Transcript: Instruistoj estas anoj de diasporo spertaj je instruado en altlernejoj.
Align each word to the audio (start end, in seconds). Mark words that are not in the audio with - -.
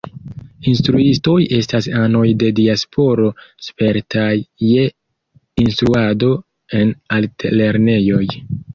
Instruistoj 0.69 1.35
estas 1.57 1.87
anoj 2.05 2.23
de 2.45 2.49
diasporo 2.61 3.29
spertaj 3.67 4.33
je 4.73 4.89
instruado 5.69 6.35
en 6.83 6.99
altlernejoj. 7.21 8.27